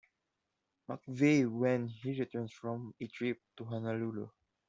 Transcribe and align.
McVeigh 0.89 1.45
when 1.47 1.87
he 1.87 2.17
returns 2.19 2.51
from 2.51 2.95
a 2.99 3.05
trip 3.05 3.39
to 3.55 3.65
Honolulu. 3.65 4.29